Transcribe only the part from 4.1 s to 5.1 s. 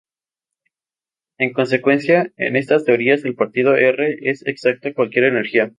es exacta a